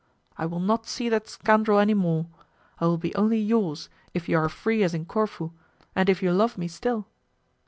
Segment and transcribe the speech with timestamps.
[0.35, 2.25] I will not see that scoundrel any more.
[2.79, 5.51] I will be only yours, if you are free as in Corfu,
[5.95, 7.05] and if you love me still."